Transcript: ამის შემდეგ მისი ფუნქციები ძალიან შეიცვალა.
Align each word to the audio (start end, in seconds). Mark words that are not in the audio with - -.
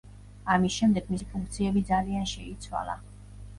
ამის 0.55 0.77
შემდეგ 0.83 1.11
მისი 1.15 1.27
ფუნქციები 1.35 1.85
ძალიან 1.93 2.27
შეიცვალა. 2.35 2.99